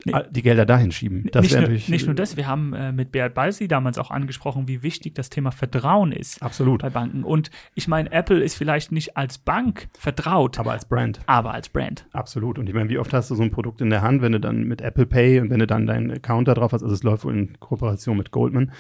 nee. 0.05 0.13
die 0.31 0.43
Gelder 0.43 0.67
dahin 0.67 0.93
schieben. 0.93 1.29
Das 1.33 1.43
nicht, 1.43 1.61
nur, 1.61 1.69
nicht 1.69 2.07
nur 2.07 2.15
das, 2.15 2.37
wir 2.37 2.47
haben 2.47 2.73
äh, 2.75 2.93
mit 2.93 3.11
Beat 3.13 3.35
Balsi 3.35 3.67
damals 3.67 3.99
auch 3.99 4.11
angesprochen, 4.11 4.69
wie 4.69 4.83
wichtig 4.83 5.15
das 5.15 5.31
Thema 5.31 5.51
Vertrauen 5.51 6.13
ist 6.13 6.43
Absolut. 6.43 6.83
bei 6.83 6.91
Banken. 6.91 7.25
Und 7.25 7.51
ich 7.75 7.89
meine, 7.89 8.11
Apple 8.13 8.41
ist 8.43 8.55
vielleicht 8.55 8.93
nicht 8.93 9.17
als 9.17 9.39
Bank 9.39 9.89
vertraut. 9.99 10.59
Aber 10.59 10.73
als 10.73 10.85
Brand. 10.85 11.21
Aber 11.27 11.53
als 11.53 11.69
Brand. 11.69 12.07
Absolut. 12.13 12.59
Und 12.59 12.69
ich 12.69 12.75
meine, 12.75 12.89
wie 12.89 12.99
oft 12.99 13.13
hast 13.13 13.31
du 13.31 13.35
so 13.35 13.43
ein 13.43 13.51
Produkt 13.51 13.81
in 13.81 13.91
der 13.91 14.03
Hand, 14.03 14.23
wenn 14.23 14.33
du 14.33 14.41
dann 14.41 14.65
mit 14.65 14.81
Apple 14.81 15.07
Pay 15.07 15.41
und 15.41 15.51
wenn 15.51 15.59
du 15.59 15.67
dann 15.67 15.87
deinen 15.87 16.11
Account 16.11 16.49
da 16.49 16.55
drauf 16.55 16.73
hast, 16.73 16.83
also 16.83 16.95
es 16.95 17.03
läuft 17.03 17.25
wohl 17.25 17.37
in 17.37 17.59
Kooperation 17.59 18.17
mit 18.17 18.31
Goldman, 18.31 18.73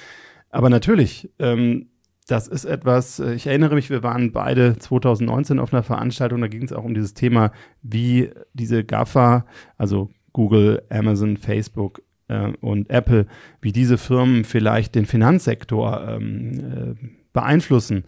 aber 0.53 0.71
natürlich, 0.71 1.31
ähm, 1.41 1.89
das 2.29 2.47
ist 2.47 2.65
etwas, 2.65 3.19
äh, 3.19 3.35
ich 3.35 3.47
erinnere 3.47 3.75
mich, 3.75 3.91
wir 3.91 4.03
waren 4.03 4.33
beide 4.33 4.79
2019 4.79 5.59
auf 5.59 5.73
einer 5.73 5.83
Veranstaltung, 5.83 6.41
da 6.41 6.47
ging 6.47 6.63
es 6.63 6.73
auch 6.73 6.85
um 6.85 6.95
dieses 6.95 7.15
Thema, 7.15 7.51
wie 7.83 8.31
diese 8.53 8.85
GAFA, 8.85 9.47
also 9.77 10.11
Google, 10.33 10.83
Amazon, 10.89 11.37
Facebook 11.37 12.03
äh, 12.29 12.53
und 12.61 12.91
Apple, 12.91 13.27
wie 13.61 13.73
diese 13.73 13.99
Firmen 13.99 14.45
vielleicht 14.45 14.95
den 14.95 15.07
Finanzsektor 15.07 16.07
ähm, 16.07 16.53
äh, 16.53 17.09
beeinflussen. 17.33 18.05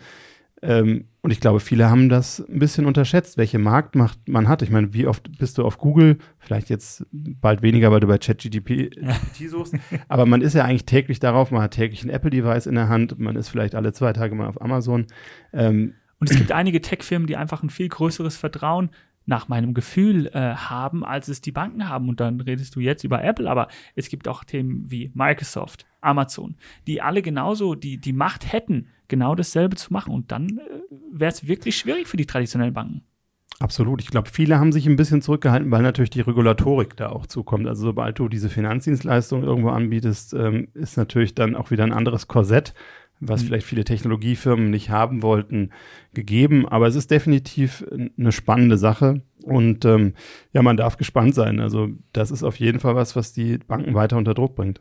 Ähm, 0.62 1.06
und 1.25 1.31
ich 1.31 1.41
glaube, 1.41 1.59
viele 1.59 1.88
haben 1.88 2.11
das 2.11 2.38
ein 2.38 2.59
bisschen 2.59 2.85
unterschätzt, 2.85 3.38
welche 3.38 3.59
Marktmacht 3.59 4.29
man 4.29 4.47
hat. 4.47 4.61
Ich 4.61 4.69
meine, 4.69 4.93
wie 4.93 5.06
oft 5.06 5.38
bist 5.38 5.56
du 5.56 5.65
auf 5.65 5.79
Google? 5.79 6.19
Vielleicht 6.38 6.69
jetzt 6.69 7.06
bald 7.12 7.62
weniger, 7.62 7.91
weil 7.91 8.00
du 8.00 8.06
bei 8.06 8.19
ChatGPT 8.19 8.99
suchst. 9.49 9.75
Aber 10.09 10.26
man 10.26 10.43
ist 10.43 10.53
ja 10.53 10.65
eigentlich 10.65 10.85
täglich 10.85 11.21
darauf. 11.21 11.50
Man 11.50 11.62
hat 11.62 11.71
täglich 11.71 12.05
ein 12.05 12.11
Apple-Device 12.11 12.67
in 12.67 12.75
der 12.75 12.91
Hand. 12.91 13.19
Man 13.19 13.37
ist 13.37 13.49
vielleicht 13.49 13.75
alle 13.75 13.94
zwei 13.94 14.12
Tage 14.12 14.35
mal 14.35 14.49
auf 14.49 14.61
Amazon. 14.61 15.06
Ähm, 15.55 15.94
und 16.21 16.31
es 16.31 16.37
gibt 16.37 16.53
einige 16.53 16.82
Tech-Firmen, 16.82 17.26
die 17.26 17.38
einfach 17.38 17.62
ein 17.62 17.71
viel 17.71 17.88
größeres 17.88 18.37
Vertrauen 18.37 18.91
nach 19.26 19.49
meinem 19.49 19.75
Gefühl 19.75 20.26
äh, 20.29 20.55
haben, 20.55 21.05
als 21.05 21.29
es 21.29 21.41
die 21.41 21.53
Banken 21.53 21.88
haben. 21.88 22.09
Und 22.09 22.21
dann 22.21 22.41
redest 22.41 22.76
du 22.76 22.81
jetzt 22.81 23.05
über 23.05 23.23
Apple, 23.23 23.50
aber 23.50 23.69
es 23.94 24.09
gibt 24.09 24.29
auch 24.29 24.44
Themen 24.44 24.91
wie 24.91 25.11
Microsoft, 25.15 25.87
Amazon, 26.00 26.56
die 26.87 27.00
alle 27.00 27.23
genauso 27.23 27.75
die, 27.75 27.99
die 27.99 28.12
Macht 28.12 28.53
hätten, 28.53 28.88
genau 29.09 29.35
dasselbe 29.35 29.76
zu 29.76 29.93
machen. 29.93 30.12
Und 30.12 30.32
dann 30.32 30.59
äh, 30.59 30.61
wäre 31.12 31.32
es 31.32 31.47
wirklich 31.47 31.76
schwierig 31.76 32.06
für 32.06 32.17
die 32.17 32.26
traditionellen 32.26 32.75
Banken. 32.75 33.03
Absolut. 33.61 34.03
Ich 34.03 34.09
glaube, 34.09 34.29
viele 34.31 34.59
haben 34.59 34.73
sich 34.73 34.87
ein 34.87 34.97
bisschen 34.97 35.23
zurückgehalten, 35.23 35.71
weil 35.71 35.82
natürlich 35.82 36.11
die 36.11 36.21
Regulatorik 36.21 36.97
da 36.97 37.11
auch 37.11 37.26
zukommt. 37.26 37.69
Also 37.69 37.85
sobald 37.85 38.19
du 38.19 38.29
diese 38.29 38.50
Finanzdienstleistung 38.50 39.44
irgendwo 39.44 39.69
anbietest, 39.69 40.35
ähm, 40.35 40.69
ist 40.75 40.97
natürlich 40.97 41.35
dann 41.37 41.54
auch 41.54 41.71
wieder 41.71 41.85
ein 41.85 41.93
anderes 41.93 42.26
Korsett, 42.26 42.75
was 43.21 43.42
mhm. 43.42 43.47
vielleicht 43.47 43.66
viele 43.66 43.85
Technologiefirmen 43.85 44.71
nicht 44.71 44.90
haben 44.90 45.23
wollten, 45.23 45.71
gegeben. 46.12 46.68
Aber 46.68 46.87
es 46.87 46.94
ist 46.94 47.11
definitiv 47.11 47.85
eine 48.18 48.33
spannende 48.33 48.78
Sache. 48.78 49.23
Und 49.42 49.85
ähm, 49.85 50.14
ja, 50.52 50.62
man 50.62 50.76
darf 50.76 50.97
gespannt 50.97 51.35
sein. 51.35 51.61
Also 51.61 51.88
das 52.12 52.30
ist 52.30 52.42
auf 52.42 52.56
jeden 52.56 52.80
Fall 52.80 52.94
was, 52.94 53.16
was 53.16 53.33
die 53.33 53.59
Banken 53.59 53.94
weiter 53.94 54.16
unter 54.16 54.35
Druck 54.35 54.54
bringt. 54.54 54.80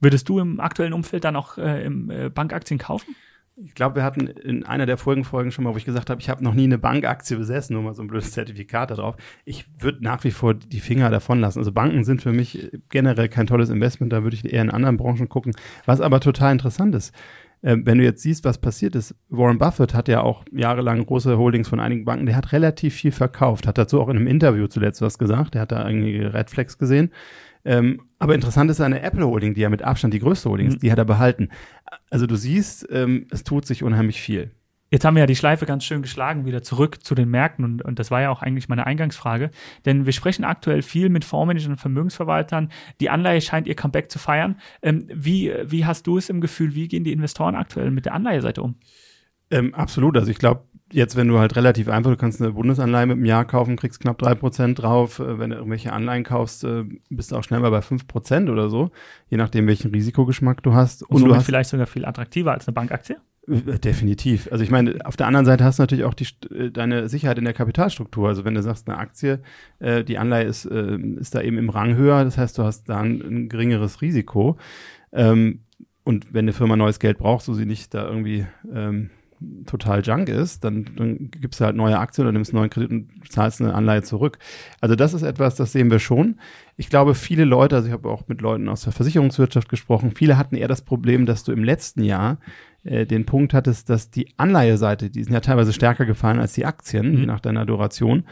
Würdest 0.00 0.28
du 0.28 0.38
im 0.38 0.60
aktuellen 0.60 0.94
Umfeld 0.94 1.24
dann 1.24 1.36
auch 1.36 1.58
äh, 1.58 1.84
im, 1.84 2.10
äh, 2.10 2.30
Bankaktien 2.30 2.78
kaufen? 2.78 3.14
Ich 3.62 3.74
glaube, 3.74 3.96
wir 3.96 4.04
hatten 4.04 4.26
in 4.26 4.64
einer 4.64 4.86
der 4.86 4.96
Folgen 4.96 5.24
Folgen 5.24 5.52
schon 5.52 5.64
mal, 5.64 5.74
wo 5.74 5.76
ich 5.76 5.84
gesagt 5.84 6.08
habe, 6.08 6.20
ich 6.20 6.30
habe 6.30 6.42
noch 6.42 6.54
nie 6.54 6.64
eine 6.64 6.78
Bankaktie 6.78 7.36
besessen, 7.36 7.74
nur 7.74 7.82
mal 7.82 7.94
so 7.94 8.02
ein 8.02 8.08
blödes 8.08 8.32
Zertifikat 8.32 8.90
darauf. 8.90 9.16
Ich 9.44 9.66
würde 9.78 10.02
nach 10.02 10.24
wie 10.24 10.30
vor 10.30 10.54
die 10.54 10.80
Finger 10.80 11.10
davon 11.10 11.40
lassen. 11.40 11.58
Also 11.58 11.70
Banken 11.70 12.04
sind 12.04 12.22
für 12.22 12.32
mich 12.32 12.70
generell 12.88 13.28
kein 13.28 13.46
tolles 13.46 13.68
Investment, 13.68 14.12
da 14.12 14.22
würde 14.22 14.36
ich 14.36 14.50
eher 14.50 14.62
in 14.62 14.70
anderen 14.70 14.96
Branchen 14.96 15.28
gucken. 15.28 15.52
Was 15.84 16.00
aber 16.00 16.20
total 16.20 16.52
interessant 16.52 16.94
ist, 16.94 17.14
äh, 17.62 17.76
wenn 17.82 17.98
du 17.98 18.04
jetzt 18.04 18.22
siehst, 18.22 18.44
was 18.44 18.58
passiert 18.58 18.94
ist, 18.94 19.14
Warren 19.28 19.58
Buffett 19.58 19.94
hat 19.94 20.08
ja 20.08 20.22
auch 20.22 20.44
jahrelang 20.52 21.04
große 21.04 21.36
Holdings 21.36 21.68
von 21.68 21.80
einigen 21.80 22.04
Banken, 22.04 22.26
der 22.26 22.36
hat 22.36 22.52
relativ 22.52 22.94
viel 22.94 23.12
verkauft, 23.12 23.66
hat 23.66 23.78
dazu 23.78 24.00
auch 24.00 24.08
in 24.08 24.16
einem 24.16 24.26
Interview 24.26 24.66
zuletzt 24.66 25.02
was 25.02 25.18
gesagt, 25.18 25.54
der 25.54 25.62
hat 25.62 25.72
da 25.72 25.82
einige 25.82 26.32
Red 26.32 26.50
Flags 26.50 26.78
gesehen. 26.78 27.10
Ähm, 27.64 28.02
aber 28.18 28.34
interessant 28.34 28.70
ist 28.70 28.78
seine 28.78 29.02
Apple 29.02 29.26
Holding, 29.26 29.54
die 29.54 29.60
ja 29.60 29.68
mit 29.68 29.82
Abstand 29.82 30.14
die 30.14 30.20
größte 30.20 30.48
Holding 30.48 30.68
ist, 30.68 30.74
mhm. 30.74 30.80
die 30.80 30.92
hat 30.92 30.98
er 30.98 31.04
behalten. 31.04 31.48
Also 32.10 32.26
du 32.26 32.36
siehst, 32.36 32.86
ähm, 32.90 33.26
es 33.30 33.44
tut 33.44 33.66
sich 33.66 33.82
unheimlich 33.82 34.20
viel. 34.20 34.50
Jetzt 34.92 35.04
haben 35.04 35.14
wir 35.14 35.20
ja 35.20 35.26
die 35.26 35.36
Schleife 35.36 35.66
ganz 35.66 35.84
schön 35.84 36.02
geschlagen, 36.02 36.46
wieder 36.46 36.62
zurück 36.62 37.04
zu 37.04 37.14
den 37.14 37.30
Märkten 37.30 37.64
und, 37.64 37.82
und 37.82 38.00
das 38.00 38.10
war 38.10 38.22
ja 38.22 38.30
auch 38.30 38.42
eigentlich 38.42 38.68
meine 38.68 38.86
Eingangsfrage. 38.86 39.50
Denn 39.84 40.04
wir 40.04 40.12
sprechen 40.12 40.44
aktuell 40.44 40.82
viel 40.82 41.10
mit 41.10 41.24
Fondsmanagern 41.24 41.72
und 41.72 41.78
Vermögensverwaltern. 41.78 42.70
Die 42.98 43.08
Anleihe 43.08 43.40
scheint 43.40 43.68
ihr 43.68 43.76
Comeback 43.76 44.10
zu 44.10 44.18
feiern. 44.18 44.56
Ähm, 44.82 45.06
wie, 45.14 45.52
wie 45.64 45.84
hast 45.84 46.08
du 46.08 46.18
es 46.18 46.28
im 46.28 46.40
Gefühl, 46.40 46.74
wie 46.74 46.88
gehen 46.88 47.04
die 47.04 47.12
Investoren 47.12 47.54
aktuell 47.54 47.92
mit 47.92 48.06
der 48.06 48.14
Anleiheseite 48.14 48.62
um? 48.62 48.74
Ähm, 49.52 49.74
absolut. 49.74 50.16
Also 50.16 50.30
ich 50.30 50.38
glaube, 50.38 50.64
jetzt, 50.92 51.16
wenn 51.16 51.28
du 51.28 51.38
halt 51.38 51.56
relativ 51.56 51.88
einfach, 51.88 52.10
du 52.10 52.16
kannst 52.16 52.40
eine 52.40 52.52
Bundesanleihe 52.52 53.06
mit 53.06 53.16
einem 53.16 53.24
Jahr 53.24 53.44
kaufen, 53.44 53.76
kriegst 53.76 54.00
knapp 54.00 54.18
drei 54.18 54.34
Prozent 54.34 54.80
drauf. 54.80 55.18
Äh, 55.18 55.38
wenn 55.38 55.50
du 55.50 55.56
irgendwelche 55.56 55.92
Anleihen 55.92 56.24
kaufst, 56.24 56.64
äh, 56.64 56.84
bist 57.08 57.32
du 57.32 57.36
auch 57.36 57.44
schnell 57.44 57.60
mal 57.60 57.70
bei 57.70 57.82
fünf 57.82 58.06
Prozent 58.06 58.50
oder 58.50 58.68
so, 58.68 58.90
je 59.28 59.36
nachdem, 59.36 59.66
welchen 59.66 59.90
Risikogeschmack 59.90 60.62
du 60.62 60.74
hast. 60.74 61.02
Und, 61.02 61.22
Und 61.22 61.28
du 61.28 61.34
hast 61.34 61.46
vielleicht 61.46 61.70
sogar 61.70 61.86
viel 61.86 62.04
attraktiver 62.04 62.52
als 62.52 62.66
eine 62.66 62.74
Bankaktie? 62.74 63.16
Äh, 63.48 63.78
definitiv. 63.78 64.48
Also 64.50 64.64
ich 64.64 64.70
meine, 64.70 64.98
auf 65.04 65.16
der 65.16 65.26
anderen 65.26 65.46
Seite 65.46 65.64
hast 65.64 65.78
du 65.78 65.82
natürlich 65.82 66.04
auch 66.04 66.14
die, 66.14 66.26
deine 66.72 67.08
Sicherheit 67.08 67.38
in 67.38 67.44
der 67.44 67.54
Kapitalstruktur. 67.54 68.28
Also 68.28 68.44
wenn 68.44 68.54
du 68.54 68.62
sagst, 68.62 68.88
eine 68.88 68.98
Aktie, 68.98 69.40
äh, 69.78 70.04
die 70.04 70.18
Anleihe 70.18 70.44
ist, 70.44 70.64
äh, 70.66 70.96
ist 71.18 71.34
da 71.34 71.40
eben 71.40 71.58
im 71.58 71.70
Rang 71.70 71.96
höher, 71.96 72.24
das 72.24 72.38
heißt, 72.38 72.58
du 72.58 72.64
hast 72.64 72.88
da 72.88 73.00
ein, 73.00 73.20
ein 73.20 73.48
geringeres 73.48 74.02
Risiko. 74.02 74.56
Ähm, 75.12 75.60
und 76.04 76.32
wenn 76.32 76.44
eine 76.44 76.52
Firma 76.52 76.76
neues 76.76 76.98
Geld 76.98 77.18
braucht, 77.18 77.44
so 77.44 77.54
sie 77.54 77.66
nicht 77.66 77.94
da 77.94 78.06
irgendwie 78.06 78.46
ähm, 78.72 79.10
total 79.66 80.02
junk 80.02 80.28
ist, 80.28 80.64
dann, 80.64 80.86
dann 80.96 81.30
gibst 81.30 81.60
du 81.60 81.64
halt 81.64 81.76
neue 81.76 81.98
Aktien 81.98 82.26
oder 82.26 82.32
nimmst 82.32 82.52
einen 82.52 82.60
neuen 82.60 82.70
Kredit 82.70 82.90
und 82.90 83.08
zahlst 83.30 83.60
eine 83.60 83.74
Anleihe 83.74 84.02
zurück. 84.02 84.38
Also 84.80 84.96
das 84.96 85.14
ist 85.14 85.22
etwas, 85.22 85.54
das 85.54 85.72
sehen 85.72 85.90
wir 85.90 85.98
schon. 85.98 86.38
Ich 86.76 86.90
glaube, 86.90 87.14
viele 87.14 87.44
Leute, 87.44 87.76
also 87.76 87.88
ich 87.88 87.92
habe 87.92 88.08
auch 88.08 88.28
mit 88.28 88.40
Leuten 88.40 88.68
aus 88.68 88.82
der 88.82 88.92
Versicherungswirtschaft 88.92 89.68
gesprochen, 89.68 90.12
viele 90.14 90.36
hatten 90.36 90.56
eher 90.56 90.68
das 90.68 90.82
Problem, 90.82 91.26
dass 91.26 91.44
du 91.44 91.52
im 91.52 91.64
letzten 91.64 92.02
Jahr 92.02 92.38
äh, 92.84 93.06
den 93.06 93.26
Punkt 93.26 93.54
hattest, 93.54 93.90
dass 93.90 94.10
die 94.10 94.28
Anleiheseite, 94.36 95.10
die 95.10 95.22
sind 95.22 95.32
ja 95.32 95.40
teilweise 95.40 95.72
stärker 95.72 96.06
gefallen 96.06 96.38
als 96.38 96.52
die 96.52 96.66
Aktien, 96.66 97.12
mhm. 97.12 97.18
je 97.18 97.26
nach 97.26 97.40
deiner 97.40 97.66
Duration. 97.66 98.24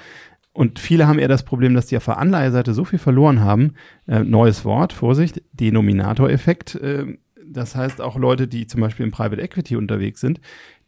Und 0.52 0.80
viele 0.80 1.06
haben 1.06 1.20
eher 1.20 1.28
das 1.28 1.44
Problem, 1.44 1.74
dass 1.74 1.86
die 1.86 1.96
auf 1.96 2.06
der 2.06 2.18
Anleiheseite 2.18 2.74
so 2.74 2.84
viel 2.84 2.98
verloren 2.98 3.40
haben. 3.42 3.74
Äh, 4.08 4.24
neues 4.24 4.64
Wort, 4.64 4.92
Vorsicht, 4.92 5.40
Denominatoreffekt. 5.52 6.74
Äh, 6.74 7.18
das 7.50 7.74
heißt 7.74 8.00
auch 8.00 8.16
Leute, 8.16 8.48
die 8.48 8.66
zum 8.66 8.80
Beispiel 8.80 9.04
im 9.04 9.12
Private 9.12 9.40
Equity 9.40 9.76
unterwegs 9.76 10.20
sind, 10.20 10.40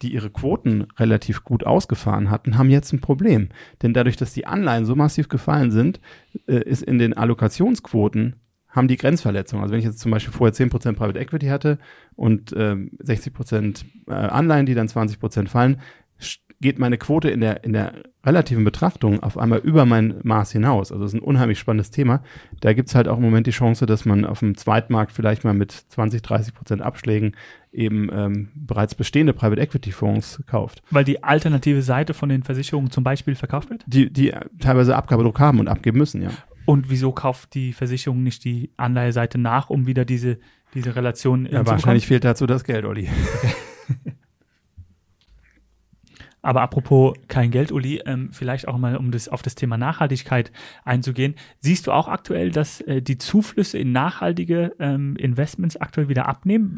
die 0.02 0.12
ihre 0.12 0.30
Quoten 0.30 0.86
relativ 0.98 1.44
gut 1.44 1.64
ausgefahren 1.64 2.30
hatten, 2.30 2.56
haben 2.56 2.70
jetzt 2.70 2.92
ein 2.92 3.00
Problem. 3.00 3.48
Denn 3.82 3.92
dadurch, 3.92 4.16
dass 4.16 4.32
die 4.32 4.46
Anleihen 4.46 4.86
so 4.86 4.94
massiv 4.94 5.28
gefallen 5.28 5.70
sind, 5.70 6.00
äh, 6.46 6.62
ist 6.62 6.82
in 6.82 6.98
den 6.98 7.14
Allokationsquoten 7.14 8.36
haben 8.68 8.88
die 8.88 8.96
Grenzverletzungen. 8.96 9.62
Also 9.62 9.72
wenn 9.72 9.80
ich 9.80 9.84
jetzt 9.84 9.98
zum 9.98 10.12
Beispiel 10.12 10.32
vorher 10.32 10.54
10% 10.54 10.92
Private 10.94 11.18
Equity 11.18 11.46
hatte 11.46 11.78
und 12.14 12.52
äh, 12.52 12.76
60% 13.02 13.84
äh, 14.06 14.12
Anleihen, 14.12 14.66
die 14.66 14.74
dann 14.74 14.86
20% 14.86 15.48
fallen, 15.48 15.80
geht 16.60 16.78
meine 16.78 16.98
Quote 16.98 17.30
in 17.30 17.40
der, 17.40 17.64
in 17.64 17.72
der 17.72 17.94
relativen 18.24 18.64
Betrachtung 18.64 19.22
auf 19.22 19.38
einmal 19.38 19.60
über 19.60 19.86
mein 19.86 20.16
Maß 20.22 20.52
hinaus. 20.52 20.92
Also 20.92 21.02
das 21.02 21.14
ist 21.14 21.20
ein 21.20 21.24
unheimlich 21.24 21.58
spannendes 21.58 21.90
Thema. 21.90 22.22
Da 22.60 22.74
gibt's 22.74 22.94
halt 22.94 23.08
auch 23.08 23.16
im 23.16 23.22
Moment 23.22 23.46
die 23.46 23.52
Chance, 23.52 23.86
dass 23.86 24.04
man 24.04 24.26
auf 24.26 24.40
dem 24.40 24.56
Zweitmarkt 24.56 25.12
vielleicht 25.12 25.42
mal 25.42 25.54
mit 25.54 25.72
20, 25.72 26.20
30 26.20 26.54
Prozent 26.54 26.82
Abschlägen 26.82 27.34
eben 27.72 28.10
ähm, 28.12 28.50
bereits 28.54 28.94
bestehende 28.94 29.32
Private 29.32 29.60
Equity 29.60 29.90
Fonds 29.90 30.42
kauft. 30.46 30.82
Weil 30.90 31.04
die 31.04 31.24
alternative 31.24 31.80
Seite 31.80 32.12
von 32.12 32.28
den 32.28 32.42
Versicherungen 32.42 32.90
zum 32.90 33.04
Beispiel 33.04 33.34
verkauft 33.34 33.70
wird? 33.70 33.84
Die, 33.86 34.12
die 34.12 34.34
teilweise 34.58 34.96
Abgabedruck 34.96 35.40
haben 35.40 35.60
und 35.60 35.68
abgeben 35.68 35.98
müssen, 35.98 36.20
ja. 36.20 36.30
Und 36.66 36.90
wieso 36.90 37.12
kauft 37.12 37.54
die 37.54 37.72
Versicherung 37.72 38.22
nicht 38.22 38.44
die 38.44 38.70
Anleiheseite 38.76 39.38
nach, 39.38 39.70
um 39.70 39.86
wieder 39.86 40.04
diese, 40.04 40.38
diese 40.74 40.94
Relation 40.94 41.46
Ja, 41.50 41.66
wahrscheinlich 41.66 42.06
fehlt 42.06 42.24
dazu 42.24 42.46
das 42.46 42.64
Geld, 42.64 42.84
Olli. 42.84 43.08
Aber 46.42 46.62
apropos 46.62 47.14
kein 47.28 47.50
Geld, 47.50 47.72
Uli, 47.72 48.00
ähm, 48.06 48.30
vielleicht 48.32 48.68
auch 48.68 48.78
mal, 48.78 48.96
um 48.96 49.10
das 49.10 49.28
auf 49.28 49.42
das 49.42 49.54
Thema 49.54 49.76
Nachhaltigkeit 49.76 50.52
einzugehen. 50.84 51.34
Siehst 51.60 51.86
du 51.86 51.92
auch 51.92 52.08
aktuell, 52.08 52.50
dass 52.50 52.80
äh, 52.82 53.02
die 53.02 53.18
Zuflüsse 53.18 53.78
in 53.78 53.92
nachhaltige 53.92 54.74
ähm, 54.78 55.16
Investments 55.16 55.76
aktuell 55.76 56.08
wieder 56.08 56.26
abnehmen? 56.26 56.74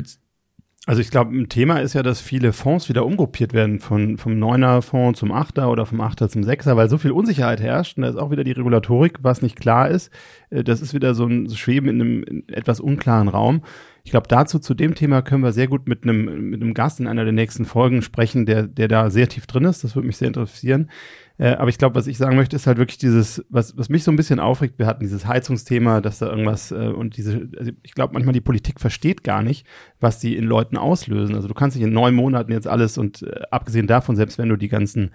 Also 0.84 1.00
ich 1.00 1.12
glaube, 1.12 1.32
ein 1.36 1.48
Thema 1.48 1.78
ist 1.80 1.92
ja, 1.92 2.02
dass 2.02 2.20
viele 2.20 2.52
Fonds 2.52 2.88
wieder 2.88 3.06
umgruppiert 3.06 3.52
werden 3.52 3.78
von, 3.78 4.18
vom 4.18 4.36
Neuner 4.40 4.82
Fonds 4.82 5.20
zum 5.20 5.30
Achter 5.30 5.70
oder 5.70 5.86
vom 5.86 6.00
Achter 6.00 6.28
zum 6.28 6.42
Sechser, 6.42 6.76
weil 6.76 6.88
so 6.90 6.98
viel 6.98 7.12
Unsicherheit 7.12 7.60
herrscht 7.60 7.96
und 7.96 8.02
da 8.02 8.08
ist 8.08 8.16
auch 8.16 8.32
wieder 8.32 8.42
die 8.42 8.50
Regulatorik, 8.50 9.18
was 9.22 9.42
nicht 9.42 9.60
klar 9.60 9.88
ist. 9.88 10.10
Äh, 10.50 10.64
das 10.64 10.80
ist 10.80 10.92
wieder 10.92 11.14
so 11.14 11.24
ein 11.24 11.48
Schweben 11.50 11.88
in 11.88 12.00
einem 12.00 12.22
in 12.24 12.48
etwas 12.48 12.80
unklaren 12.80 13.28
Raum. 13.28 13.62
Ich 14.04 14.10
glaube, 14.10 14.26
dazu 14.28 14.58
zu 14.58 14.74
dem 14.74 14.94
Thema 14.94 15.22
können 15.22 15.44
wir 15.44 15.52
sehr 15.52 15.68
gut 15.68 15.86
mit 15.86 16.02
einem 16.02 16.50
mit 16.50 16.60
einem 16.60 16.74
Gast 16.74 16.98
in 16.98 17.06
einer 17.06 17.24
der 17.24 17.32
nächsten 17.32 17.64
Folgen 17.64 18.02
sprechen, 18.02 18.46
der 18.46 18.66
der 18.66 18.88
da 18.88 19.10
sehr 19.10 19.28
tief 19.28 19.46
drin 19.46 19.64
ist. 19.64 19.84
Das 19.84 19.94
würde 19.94 20.06
mich 20.06 20.16
sehr 20.16 20.28
interessieren. 20.28 20.90
Äh, 21.38 21.54
aber 21.54 21.68
ich 21.68 21.78
glaube, 21.78 21.94
was 21.94 22.06
ich 22.06 22.18
sagen 22.18 22.36
möchte, 22.36 22.56
ist 22.56 22.66
halt 22.66 22.78
wirklich 22.78 22.98
dieses, 22.98 23.44
was 23.48 23.76
was 23.76 23.88
mich 23.88 24.04
so 24.04 24.10
ein 24.10 24.16
bisschen 24.16 24.40
aufregt. 24.40 24.78
Wir 24.78 24.86
hatten 24.86 25.00
dieses 25.00 25.26
Heizungsthema, 25.26 26.00
dass 26.00 26.18
da 26.18 26.28
irgendwas 26.28 26.72
äh, 26.72 26.88
und 26.88 27.16
diese. 27.16 27.48
Also 27.58 27.72
ich 27.82 27.94
glaube, 27.94 28.14
manchmal 28.14 28.32
die 28.32 28.40
Politik 28.40 28.80
versteht 28.80 29.24
gar 29.24 29.42
nicht, 29.42 29.66
was 30.00 30.18
die 30.18 30.36
in 30.36 30.44
Leuten 30.44 30.76
auslösen. 30.76 31.34
Also 31.34 31.48
du 31.48 31.54
kannst 31.54 31.76
nicht 31.76 31.86
in 31.86 31.92
neun 31.92 32.14
Monaten 32.14 32.52
jetzt 32.52 32.66
alles 32.66 32.98
und 32.98 33.22
äh, 33.22 33.42
abgesehen 33.50 33.86
davon, 33.86 34.16
selbst 34.16 34.36
wenn 34.38 34.48
du 34.48 34.56
die 34.56 34.68
ganzen 34.68 35.12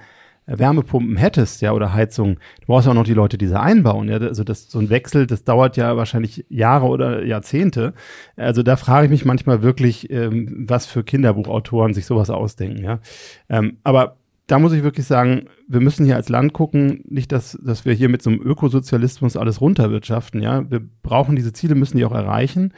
Wärmepumpen 0.47 1.17
hättest, 1.17 1.61
ja, 1.61 1.73
oder 1.73 1.93
Heizung, 1.93 2.35
du 2.61 2.67
brauchst 2.67 2.87
auch 2.87 2.93
noch 2.93 3.03
die 3.03 3.13
Leute, 3.13 3.37
die 3.37 3.47
sie 3.47 3.59
einbauen, 3.59 4.07
ja, 4.07 4.17
also 4.17 4.43
das, 4.43 4.69
so 4.69 4.79
ein 4.79 4.89
Wechsel, 4.89 5.27
das 5.27 5.43
dauert 5.43 5.77
ja 5.77 5.97
wahrscheinlich 5.97 6.45
Jahre 6.49 6.87
oder 6.87 7.25
Jahrzehnte. 7.25 7.93
Also 8.37 8.63
da 8.63 8.77
frage 8.77 9.05
ich 9.05 9.11
mich 9.11 9.25
manchmal 9.25 9.61
wirklich, 9.61 10.09
ähm, 10.09 10.65
was 10.67 10.85
für 10.85 11.03
Kinderbuchautoren 11.03 11.93
sich 11.93 12.05
sowas 12.05 12.29
ausdenken, 12.29 12.83
ja. 12.83 12.99
Ähm, 13.49 13.77
aber 13.83 14.17
da 14.47 14.59
muss 14.59 14.71
ich 14.71 14.83
wirklich 14.83 15.05
sagen, 15.05 15.49
wir 15.67 15.81
müssen 15.81 16.05
hier 16.05 16.15
als 16.15 16.29
Land 16.29 16.53
gucken, 16.53 17.03
nicht, 17.09 17.33
dass, 17.33 17.59
dass 17.61 17.83
wir 17.83 17.93
hier 17.93 18.07
mit 18.07 18.21
so 18.21 18.29
einem 18.29 18.41
Ökosozialismus 18.41 19.35
alles 19.35 19.59
runterwirtschaften, 19.59 20.41
ja. 20.41 20.69
Wir 20.71 20.81
brauchen 21.03 21.35
diese 21.35 21.51
Ziele, 21.51 21.75
müssen 21.75 21.97
die 21.97 22.05
auch 22.05 22.15
erreichen 22.15 22.73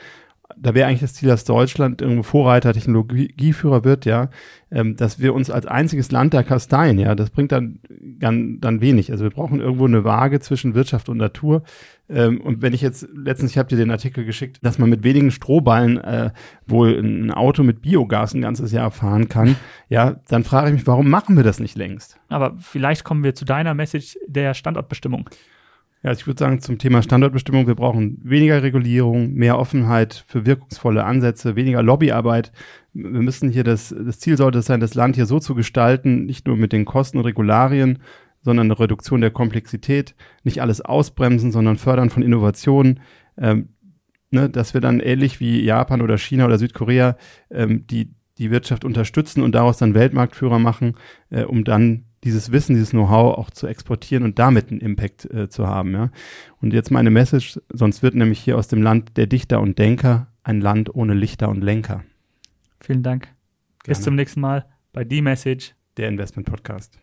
da 0.57 0.73
wäre 0.73 0.87
eigentlich 0.87 1.01
das 1.01 1.13
Ziel, 1.13 1.29
dass 1.29 1.45
Deutschland 1.45 2.01
irgendwo 2.01 2.23
Vorreiter, 2.23 2.73
Technologieführer 2.73 3.83
wird, 3.83 4.05
ja, 4.05 4.29
ähm, 4.71 4.95
dass 4.95 5.19
wir 5.19 5.33
uns 5.33 5.49
als 5.49 5.65
einziges 5.65 6.11
Land 6.11 6.33
der 6.33 6.43
Kasteien, 6.43 6.97
ja, 6.97 7.15
das 7.15 7.29
bringt 7.29 7.51
dann, 7.51 7.79
dann, 7.89 8.59
dann 8.59 8.81
wenig. 8.81 9.11
Also 9.11 9.23
wir 9.23 9.31
brauchen 9.31 9.59
irgendwo 9.59 9.85
eine 9.85 10.03
Waage 10.03 10.39
zwischen 10.39 10.73
Wirtschaft 10.73 11.09
und 11.09 11.17
Natur. 11.17 11.63
Ähm, 12.09 12.41
und 12.41 12.61
wenn 12.61 12.73
ich 12.73 12.81
jetzt, 12.81 13.07
letztens, 13.13 13.51
ich 13.51 13.57
habe 13.57 13.69
dir 13.69 13.77
den 13.77 13.91
Artikel 13.91 14.25
geschickt, 14.25 14.59
dass 14.61 14.79
man 14.79 14.89
mit 14.89 15.03
wenigen 15.03 15.31
Strohballen 15.31 15.97
äh, 15.97 16.31
wohl 16.65 16.97
ein 16.99 17.31
Auto 17.31 17.63
mit 17.63 17.81
Biogas 17.81 18.33
ein 18.33 18.41
ganzes 18.41 18.71
Jahr 18.71 18.91
fahren 18.91 19.29
kann, 19.29 19.55
ja, 19.87 20.19
dann 20.27 20.43
frage 20.43 20.69
ich 20.69 20.73
mich, 20.73 20.87
warum 20.87 21.09
machen 21.09 21.37
wir 21.37 21.43
das 21.43 21.59
nicht 21.59 21.77
längst? 21.77 22.19
Aber 22.27 22.55
vielleicht 22.57 23.03
kommen 23.03 23.23
wir 23.23 23.35
zu 23.35 23.45
deiner 23.45 23.73
Message 23.73 24.17
der 24.27 24.53
Standortbestimmung. 24.53 25.29
Ja, 26.01 26.13
ich 26.13 26.25
würde 26.25 26.39
sagen, 26.39 26.61
zum 26.61 26.77
Thema 26.77 27.01
Standortbestimmung, 27.01 27.67
wir 27.67 27.75
brauchen 27.75 28.19
weniger 28.23 28.63
Regulierung, 28.63 29.33
mehr 29.33 29.59
Offenheit 29.59 30.23
für 30.27 30.45
wirkungsvolle 30.45 31.03
Ansätze, 31.03 31.57
weniger 31.57 31.83
Lobbyarbeit. 31.83 32.53
Wir 32.93 33.21
müssen 33.21 33.49
hier 33.49 33.65
das, 33.65 33.93
das 33.93 34.19
Ziel 34.19 34.37
sollte 34.37 34.59
es 34.59 34.65
sein, 34.65 34.79
das 34.79 34.95
Land 34.95 35.17
hier 35.17 35.25
so 35.25 35.39
zu 35.39 35.55
gestalten, 35.55 36.25
nicht 36.25 36.47
nur 36.47 36.55
mit 36.55 36.71
den 36.71 36.85
Kosten 36.85 37.17
und 37.17 37.25
Regularien, 37.25 37.99
sondern 38.41 38.67
eine 38.67 38.79
Reduktion 38.79 39.19
der 39.19 39.31
Komplexität, 39.31 40.15
nicht 40.45 40.61
alles 40.61 40.79
ausbremsen, 40.79 41.51
sondern 41.51 41.77
fördern 41.77 42.09
von 42.09 42.23
Innovationen, 42.23 43.01
ähm, 43.37 43.67
ne, 44.31 44.49
dass 44.49 44.73
wir 44.73 44.79
dann 44.79 45.01
ähnlich 45.01 45.41
wie 45.41 45.61
Japan 45.61 46.01
oder 46.01 46.17
China 46.17 46.45
oder 46.45 46.57
Südkorea 46.57 47.17
ähm, 47.51 47.85
die, 47.87 48.13
die 48.37 48.51
Wirtschaft 48.51 48.85
unterstützen 48.85 49.43
und 49.43 49.53
daraus 49.53 49.77
dann 49.77 49.95
Weltmarktführer 49.95 50.59
machen, 50.59 50.95
äh, 51.29 51.43
um 51.43 51.65
dann 51.65 52.05
dieses 52.23 52.51
Wissen, 52.51 52.75
dieses 52.75 52.91
Know-how 52.91 53.37
auch 53.37 53.49
zu 53.49 53.67
exportieren 53.67 54.23
und 54.23 54.39
damit 54.39 54.71
einen 54.71 54.81
Impact 54.81 55.25
äh, 55.25 55.49
zu 55.49 55.67
haben. 55.67 55.93
Ja? 55.93 56.11
Und 56.61 56.73
jetzt 56.73 56.91
meine 56.91 57.09
Message, 57.09 57.59
sonst 57.71 58.03
wird 58.03 58.15
nämlich 58.15 58.39
hier 58.39 58.57
aus 58.57 58.67
dem 58.67 58.81
Land 58.81 59.17
der 59.17 59.27
Dichter 59.27 59.61
und 59.61 59.79
Denker 59.79 60.27
ein 60.43 60.61
Land 60.61 60.93
ohne 60.93 61.13
Lichter 61.13 61.49
und 61.49 61.61
Lenker. 61.61 62.03
Vielen 62.81 63.03
Dank. 63.03 63.23
Gerne. 63.23 63.35
Bis 63.85 64.01
zum 64.01 64.15
nächsten 64.15 64.41
Mal 64.41 64.65
bei 64.93 65.05
The 65.07 65.21
Message, 65.21 65.75
der 65.97 66.09
Investment 66.09 66.47
Podcast. 66.47 66.99